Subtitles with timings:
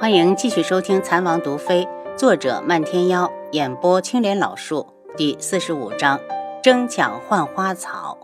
[0.00, 1.84] 欢迎继续收听《残王毒妃》，
[2.16, 6.18] 作者漫天妖，演播青莲老树，第四十五章：
[6.62, 8.16] 争抢换花草。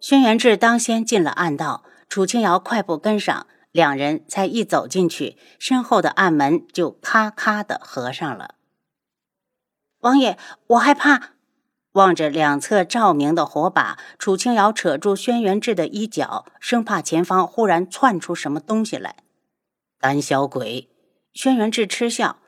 [0.00, 8.54] 轩辕志当先进了暗道，楚清瑶快步跟上，两人才一走进去，身后的暗门就咔咔的合上了。
[10.00, 10.38] 王爷，
[10.68, 11.32] 我害怕。
[11.92, 19.16] 望着两侧照明的火把，楚青瑶扯住轩辕志的衣角，生怕前方忽然窜出什么东西来。
[20.02, 20.88] 胆小鬼，
[21.34, 22.38] 轩辕志嗤笑：“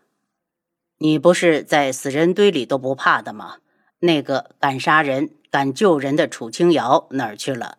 [0.96, 3.58] 你不是在死人堆里都不怕的吗？
[3.98, 7.76] 那个敢杀人、敢救人的楚清瑶哪儿去了？”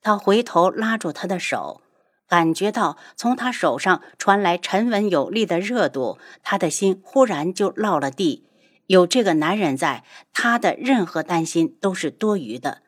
[0.00, 1.82] 他回头拉住他的手，
[2.28, 8.46] 感觉到从他手上传来沉稳有力的热度，他的心忽然就落了地。
[8.86, 12.82] 有这个男人在，他的任何担心都是多余的。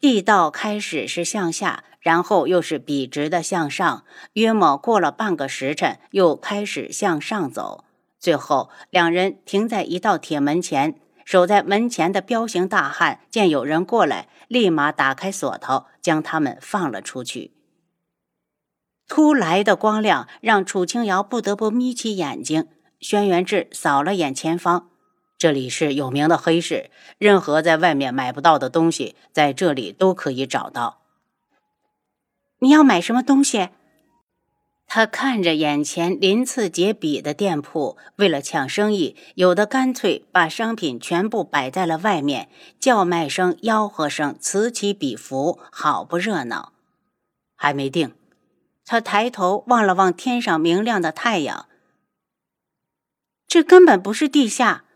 [0.00, 7.84] 地道开始是向下，然后又是笔直的向上，约莫过了半个时辰，又开始向上走。
[8.20, 17.52] 最后，两人停在一道铁门前，守在门前的彪形大汉见有人过来，立马打开锁头，将他们放了出去。
[19.08, 22.68] 突来的光亮让楚清瑶不得不眯起眼睛。
[23.00, 24.90] 轩辕志扫了眼前方。
[25.38, 31.02] 这里是有名的黑市，任何在外面买不到的东西，在这里都可以找到。
[32.58, 33.68] 你要买什么东西？
[34.88, 42.48] 他看着眼前鳞次栉比的店铺，为了抢生意，有的干脆把商品全部摆在了外面，
[42.80, 46.72] 叫卖声、吆喝声此起彼伏，好不热闹。
[47.54, 48.12] 还没定，
[48.84, 51.68] 他抬头望了望天上明亮的太阳，
[53.46, 54.86] 这根本不是地下。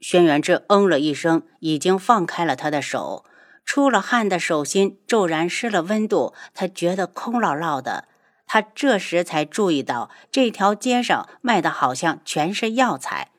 [0.00, 3.24] 轩辕志嗯了一声，已经放开了他的手，
[3.64, 8.06] 出了汗的手心骤然失了温度，他觉得空落落的。
[8.46, 13.32] 他这时才注意到，这条街上卖的好像全是药材。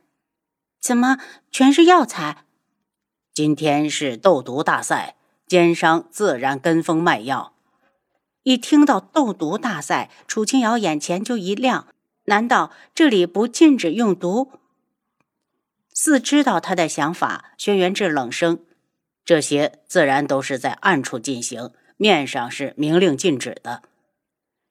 [0.82, 1.18] 怎么
[1.50, 2.44] 全是药材？
[3.34, 5.16] 今天是斗毒大赛，
[5.48, 7.54] 奸商自然跟风卖药。
[8.44, 11.88] 一听到斗毒大赛，楚清瑶眼前就一亮，
[12.26, 14.52] 难道这里不禁止用毒？
[16.00, 18.60] 似知道他的想法，轩辕志冷声
[19.26, 23.82] ：“这些自然都是在暗处进行，面上是明令禁止的。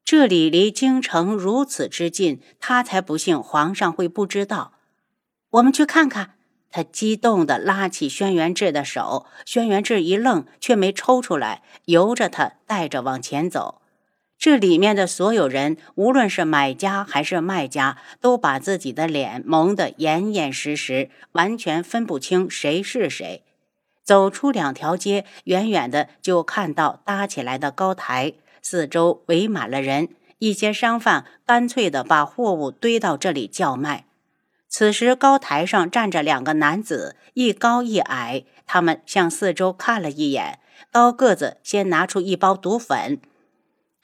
[0.04, 4.74] 这里离京城如此之近，他才不信皇上会不知道。
[5.50, 6.34] 我们去看看。”
[6.70, 13.82] 他激动地拉起轩辕志的手，轩辕志一愣，却没抽出来，由着他带着往前走。
[14.38, 23.42] 这里面的所有人，无论是买家还是卖家，都把自己的脸蒙得严严实实，完全分不清谁是谁。
[24.04, 30.10] 走出两条街，远远的就看到搭起来的高台，四周围满了人。
[30.38, 34.04] 一些商贩干脆的把货物堆到这里叫卖。
[34.68, 38.44] 此时，高台上站着两个男子，一高一矮。
[38.66, 40.58] 他们向四周看了一眼，
[40.92, 43.18] 高个子先拿出一包毒粉。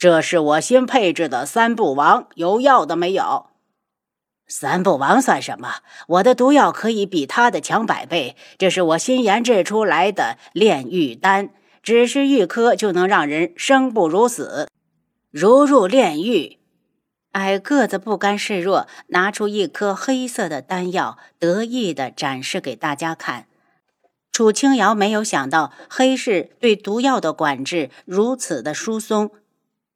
[0.03, 3.51] 这是我新配置的三不王，有药的没有？
[4.49, 5.77] 三不王算什么？
[6.09, 8.35] 我的毒药可以比他的强百倍。
[8.59, 11.51] 这是我新研制出来的炼狱丹，
[11.85, 14.69] 只是一颗就能让人生不如死，
[15.31, 16.59] 如入炼狱。
[17.35, 23.47] 矮个子不甘示弱，拿出一颗黑色的丹药，得意的展示给大家看。
[24.33, 29.31] 楚清瑶没有想到黑市对毒药的管制如此的疏松。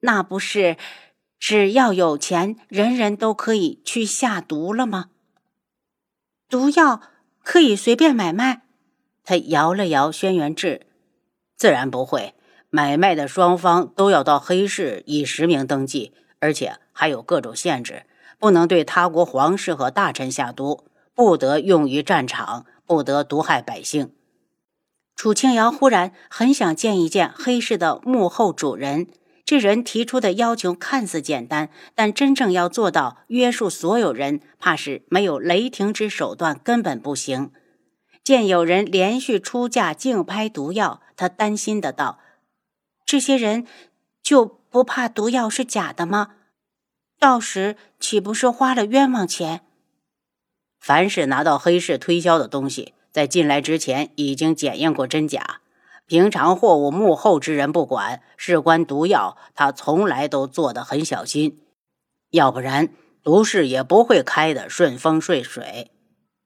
[0.01, 0.77] 那不是
[1.39, 5.11] 只要有钱，人人都可以去下毒了吗？
[6.49, 7.01] 毒药
[7.43, 8.63] 可以随便买卖？
[9.25, 10.87] 他摇了摇轩辕志，
[11.57, 12.35] 自然不会。
[12.69, 18.05] 买卖的双方都要到黑市以实名登记，而且还有各种限制，
[18.39, 20.85] 不能对他国皇室和大臣下毒，
[21.15, 24.13] 不得用于战场，不得毒害百姓。
[25.15, 29.07] 楚清瑶忽然很想见一见黑市的幕后主人。
[29.47, 37.53] 这人提出的要求看似简单，但真正要做到约束所有人，怕是没有雷霆之手段根本不行。
[38.25, 42.19] 见有人连续出价竞拍毒药，他担心的道
[43.07, 43.65] ：“这些人
[44.21, 46.35] 就不怕毒药是假的吗？
[47.21, 49.61] 到时岂不是花了冤枉钱？”
[50.81, 55.61] 凡是拿到黑市推销的东西，在进来之前已经检验过真假。
[56.07, 61.59] 平常货物幕后之人不管，事关毒药，他从来都做得很小心，
[62.31, 62.91] 要不然
[63.25, 65.91] 毒市也不会开得顺风顺水。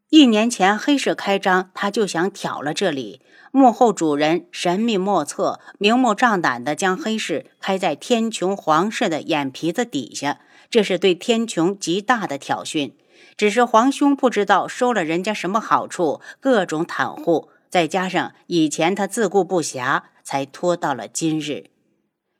[0.09, 3.21] 一年前黑市开张，他就想挑了这里。
[3.53, 10.41] 幕后主人神秘莫测，明目张胆地将黑市开在天穹皇室的眼皮子底下，
[10.71, 12.93] 这是对天穹极大的挑衅。
[13.37, 21.71] 只是皇兄不知道收了人家什么好处，各种袒护，再加上以前他自顾不暇，才拖到了今日。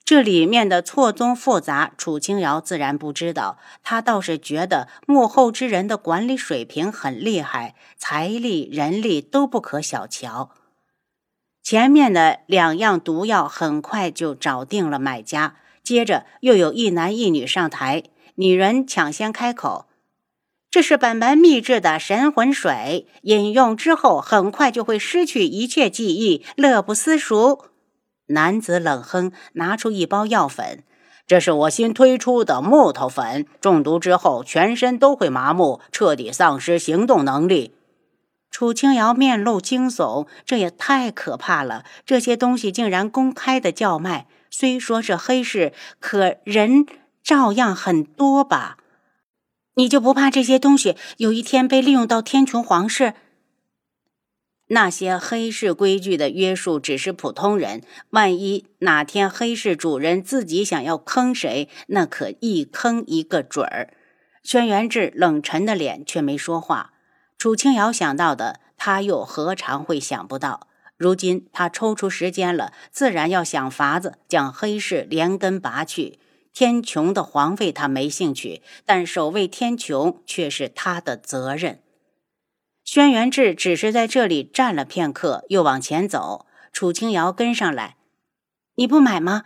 [0.05, 3.59] 这里面的错综复杂，楚清瑶自然不知道。
[3.85, 10.51] 他倒是觉得幕后之人的管理水平很厉害，财力、人力都不可小瞧。
[11.63, 15.55] 前面的两样毒药很快就找定了买家，
[15.85, 18.03] 接着又有一男一女上台，
[18.35, 19.87] 女人抢先开口
[20.71, 27.65] ：“这是本门秘制的神魂水，饮用之后很快就会失去一切记忆，乐不思蜀。”
[28.29, 30.85] 男子冷哼，拿出一包药粉
[31.27, 37.75] ：“这是我新推出的木头粉，中毒之后全身都会麻木，彻底丧失行动能力。”
[38.53, 41.85] 楚清瑶面露惊悚，这也太可怕了！
[42.07, 46.87] 这些东西竟然公开的叫卖，虽说是黑市，可人
[47.25, 48.77] 照样很多吧？
[49.81, 53.15] 你就不怕这些东西有一天被利用到天穹皇室？
[54.67, 57.81] 那些黑市规矩的约束只是普通人，
[58.11, 63.95] 万一哪天黑市主人自己想要坑谁，那可一坑一个准儿。
[64.43, 66.93] 轩辕志冷沉的脸却没说话。
[67.39, 70.69] 楚清瑶想到的，他又何尝会想不到？
[70.99, 76.19] 如今他抽出时间了，自然要想法子将黑市连根拔去。
[76.53, 81.83] 天穹的皇位他没兴趣，但守卫天穹却是他的责任。
[82.85, 86.47] 轩辕志只是在这里站了片刻，又往前走。
[86.73, 87.97] 楚清瑶跟上来
[88.77, 89.45] ：“你不买吗？”“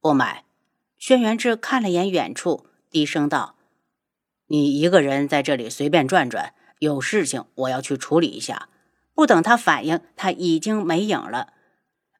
[0.00, 0.44] 不买。”
[0.98, 3.56] 轩辕志看了眼远处，低声道
[4.48, 8.68] ：“你一个人在这里随便转转。”有事情，我要去处理一下。
[9.14, 11.54] 不等他反应，他已经没影了。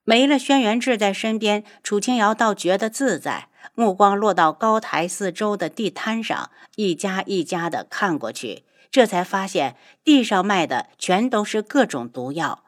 [0.04, 3.48] 没了轩辕志在身边，楚清瑶倒觉得自在。
[3.74, 12.64] 目光落到高台四周的地摊上，一家一家的看过去，这才发现地上卖的全都是各种毒药。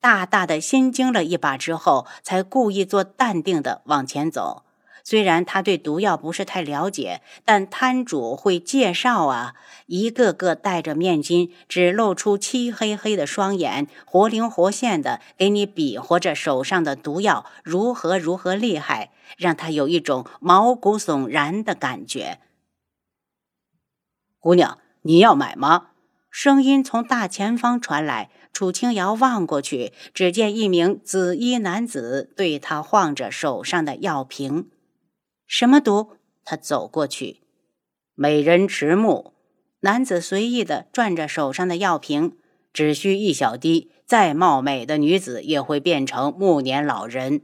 [0.00, 4.64] 大大的心惊了一把之后，才故意做淡定的往前走。
[5.02, 9.54] 虽然他对毒药不是太了解，但摊主会介绍啊！
[9.86, 22.38] 一个个戴着面巾，只露出漆黑黑的双眼，活灵活现的给你比划着手上的毒药如何如何厉害，让他有一种毛骨悚然的感觉。
[24.38, 25.88] 姑娘，你要买吗？
[26.30, 28.30] 声音从大前方传来。
[28.52, 34.68] 楚清瑶望过去，只见一名紫衣男子对他晃着手上的药瓶。
[35.52, 36.12] 什么毒？
[36.44, 37.40] 他走过去，
[38.14, 39.34] 美人迟暮。
[39.80, 42.36] 男子随意的转着手上的药瓶，
[42.72, 47.40] 只需一小滴，再貌美的女子也会变成暮年老人。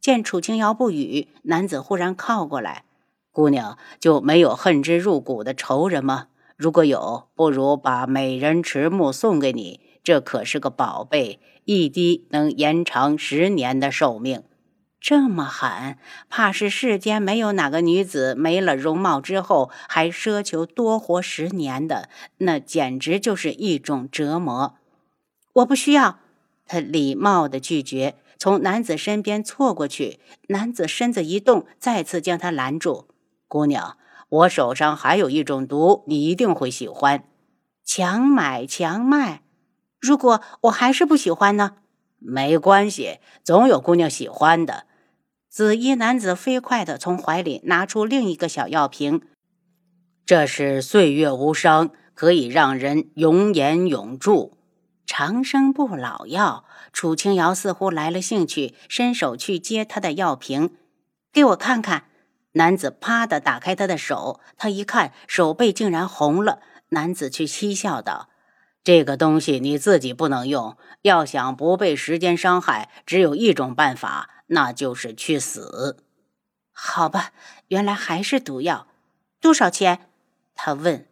[0.00, 2.86] 见楚清瑶不语，男子忽然靠过来
[3.30, 6.28] ：“姑娘就没有恨之入骨的仇人吗？
[6.56, 14.42] 如果有，不如把美人迟暮送给你，这可是个宝贝，一滴能延长十年的寿命。”
[15.02, 15.98] 这么狠，
[16.30, 22.08] 怕是世间没有哪个女子没了容貌之后还奢求多活十年的，
[22.38, 24.76] 那简直就是一种折磨。
[25.54, 26.20] 我不需要，
[26.68, 30.20] 他礼貌的拒绝，从男子身边错过去。
[30.46, 33.08] 男子身子一动，再次将他拦住。
[33.48, 33.96] 姑娘，
[34.28, 37.24] 我手上还有一种毒，你一定会喜欢。
[37.84, 39.42] 强买强卖，
[39.98, 41.78] 如果我还是不喜欢呢？
[42.20, 44.86] 没关系，总有姑娘喜欢的。
[45.52, 49.20] 紫衣男子飞快地从怀里拿出另一个小药瓶，
[50.24, 54.56] 这是岁月无伤，可以让人永颜永驻、
[55.04, 56.64] 长生不老药。
[56.90, 60.70] 楚清瑶似乎来了兴趣，伸手去接他的药瓶，
[61.30, 62.04] 给我看看。
[62.52, 66.60] 男子啪的打开他的手，他一看手背竟然红了。
[66.88, 68.30] 男子却嬉笑道
[68.82, 76.04] ：“这个东西你自己不能用，要想不被时间伤害，只有一种办法。”那就是去死，
[76.72, 77.32] 好吧，
[77.68, 78.86] 原来还是毒药，
[79.40, 80.10] 多少钱？
[80.54, 81.06] 他问。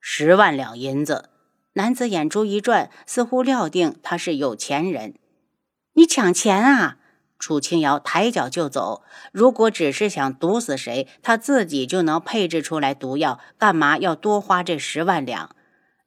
[0.00, 1.30] 十万两银子。
[1.74, 5.14] 男子眼珠一转，似乎料定他是有钱人。
[5.94, 6.98] 你抢钱啊！
[7.38, 9.02] 楚清瑶抬脚就走。
[9.32, 15.56] 如果只是想毒死谁，他自己就能配置出来毒药，干嘛要多花这十万两？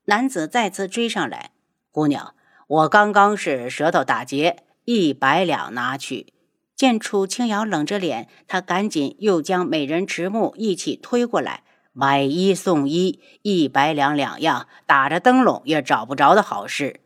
[0.05, 1.51] 男子再次追上来，
[1.91, 2.35] 姑娘，
[2.67, 6.34] 我刚刚是舌头打结，一百两拿去。
[6.75, 11.63] 见楚清瑶冷着脸，他赶紧又将美人迟暮一起推过来。
[11.93, 16.99] 买一送一，一百两两样，打着灯笼也找不着的好事。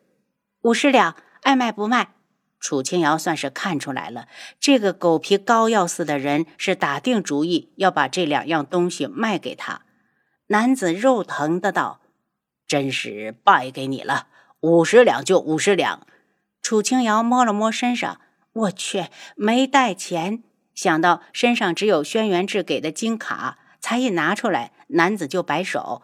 [0.63, 2.15] 五十两，爱卖不卖？
[2.59, 4.27] 楚清瑶算是看出来了，
[4.59, 9.83] 这个狗皮膏药似的人是打定主意要把这两样东西卖给他。
[10.47, 12.01] 男子肉疼的道
[12.67, 14.25] ：“真是败给你了，
[14.61, 16.07] 五十两就五十两。”
[16.63, 18.19] 楚清瑶摸了摸身上，
[18.59, 20.43] 我去，没带钱。
[20.75, 24.71] 想到身上只有轩辕志给的金卡，才一拿出来。
[24.87, 26.01] 男子就摆手：“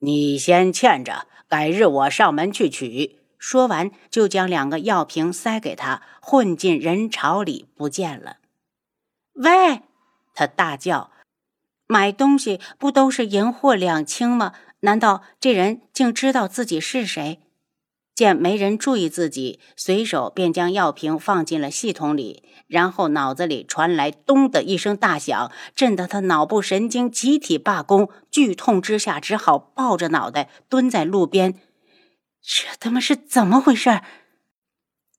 [0.00, 8.36] 你先欠着，改日我上门去取。”说完，就将两个药瓶塞给他，混进人潮里不见了。
[9.34, 9.82] 喂！
[10.34, 11.10] 他大叫
[11.88, 14.52] ：“买东西不都是银货两清吗？
[14.80, 17.40] 难道这人竟知道自己是谁？”
[18.20, 31.54] 见没人注意自己，随手便将药瓶放进了系统里，然后脑子里传来“咚”的一声大响，震得他脑部神经集体罢工，剧痛之下只好抱着脑袋蹲在路边。
[32.42, 34.02] 这他妈是怎么回事？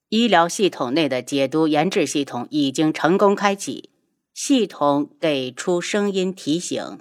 [0.09, 3.89] 医疗系统内的解毒研制系统已经成功开启，
[4.31, 6.99] 系统给出声音提醒。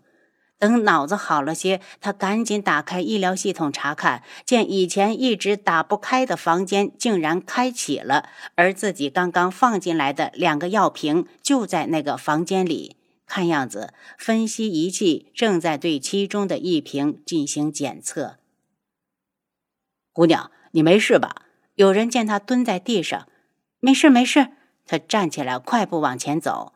[0.61, 12.97] 等脑子好了些，他赶紧打开医疗系统查看，见以前一直打不开的房间竟然开启了，而自己刚刚放进来的两个药瓶就在那个房间里。
[13.27, 18.37] 看样子，分析仪器正在对其中的一瓶进行检测。
[20.13, 21.47] 姑娘，你没事吧？
[21.77, 23.27] 有人见他蹲在地上，
[23.79, 24.49] 没事没事。
[24.85, 26.75] 他站起来，快步往前走。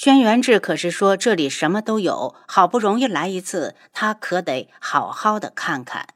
[0.00, 6.10] 轩辕志可是说这里什么都有，好不容易来一次，他可得好好的看看。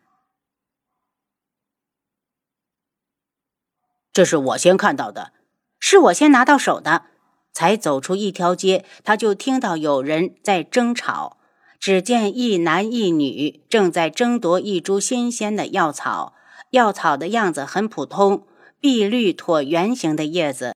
[4.13, 5.33] 这是我先看到的，
[5.81, 7.07] 是我先拿到手的。
[7.53, 11.39] 才走出一条街，他就听到有人在争吵。
[11.81, 16.37] 只见一男一女正在争夺一株新鲜的药草，
[16.71, 18.47] 药草的样子很普通，
[18.79, 20.73] 碧绿椭圆形的叶子。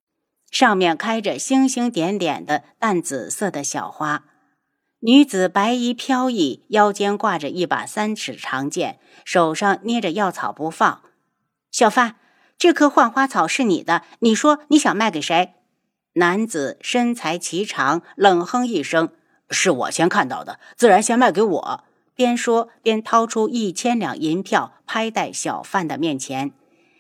[0.50, 4.24] 上面开着星星点点的淡紫色的小花，
[5.00, 11.02] 女子白衣飘逸，腰间挂着一把三尺长剑，手上捏着药草不放。
[11.70, 12.16] 小贩，
[12.56, 15.54] 这棵幻花草是你的，你说你想卖给谁？
[16.14, 19.10] 男子身材颀长，冷哼一声
[19.50, 21.84] ：“是我先看到的，自然先卖给我。”
[22.16, 26.52] 边说边掏出一千两银票，拍在小贩的面前。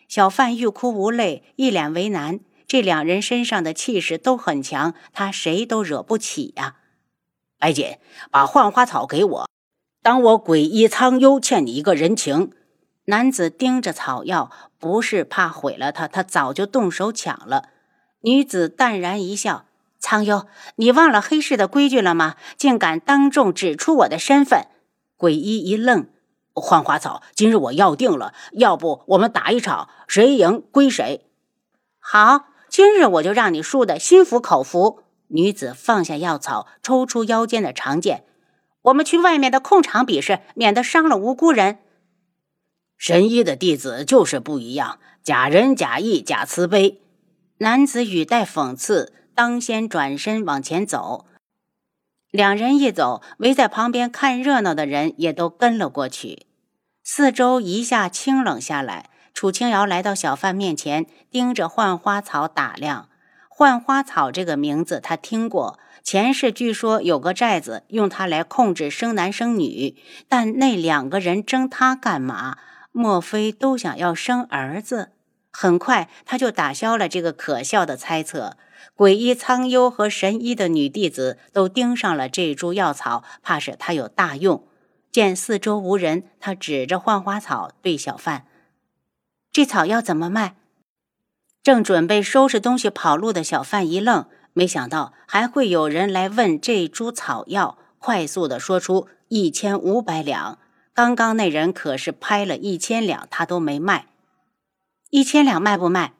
[0.08, 2.40] 小贩欲哭无泪，一脸为难。
[2.66, 6.76] 这两人身上的气势都很强，他谁都惹不起呀！
[7.58, 7.98] 白锦，
[8.30, 9.48] 把幻花草给我，
[10.02, 12.52] 当我鬼医苍幽欠你一个人情。
[13.04, 17.68] 男子盯着草药，不是怕毁了他，他早就动手抢了。
[18.22, 19.66] 女子淡然一笑
[20.00, 22.34] ：“苍幽，你忘了黑市的规矩了吗？
[22.56, 24.66] 竟敢当众指出我的身份！”
[25.16, 26.08] 鬼医一愣
[26.52, 31.30] ：“幻花草，今日我要定了，要不我们打一场，谁赢归谁。”
[32.00, 32.46] 好。
[32.76, 35.02] 今日我就让你输得心服口服。
[35.28, 38.26] 女子放下药草，抽出腰间的长剑。
[38.82, 41.78] 我们去外面的空场比试，免得伤了无辜人。
[42.98, 47.00] 神医的弟子就是不一样，假仁假义假慈悲。
[47.60, 51.24] 男子语带讽刺，当先转身往前走。
[52.30, 56.44] 两人一走，围在旁边看热闹的人也都跟了过去。
[57.02, 59.08] 四周一下清冷下来。
[59.36, 63.10] 楚清瑶来到小贩面前，盯着幻花草打量。
[63.50, 69.94] 幻花草这个名字他听过，前世据说有个寨子用它来控制生男生女，
[70.26, 72.56] 但那两个人争它干嘛？
[72.92, 75.10] 莫非都想要生儿子？
[75.52, 78.56] 很快他就打消了这个可笑的猜测。
[78.94, 84.66] 鬼医苍幽和神医的女弟子都盯上了这株药草，怕是它有大用。
[85.12, 88.46] 见四周无人，他指着幻花草对小贩。
[89.56, 90.54] 这草药怎么卖？
[91.62, 100.58] 正准备收拾东西跑路的小贩一愣，没想到还会有人来问这株草药，快速的说出一千五百两。
[100.92, 104.08] 刚刚那人可是拍了一千两，他都没卖。
[105.08, 106.12] 一千两卖不卖？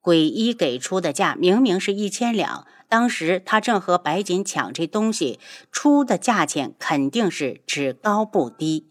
[0.00, 5.38] 鬼医给出的价明明是一千两，当时他正和白锦抢这东西，
[5.70, 8.90] 出的价钱肯定是只高不低。